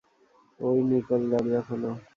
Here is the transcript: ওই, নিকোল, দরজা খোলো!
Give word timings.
ওই, 0.59 0.77
নিকোল, 0.89 1.21
দরজা 1.31 1.61
খোলো! 1.67 1.91